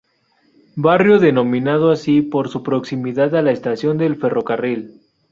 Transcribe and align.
Barrio 0.77 1.19
denominado 1.19 1.91
así 1.91 2.23
por 2.23 2.49
su 2.49 2.63
proximidad 2.63 3.35
a 3.35 3.43
la 3.43 3.51
estación 3.51 3.99
del 3.99 4.15
ferrocarril. 4.15 4.99